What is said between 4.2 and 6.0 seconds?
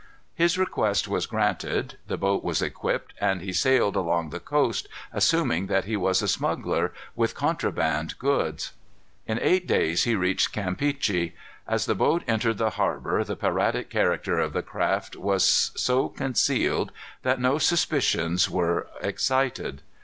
the coast, assuming that he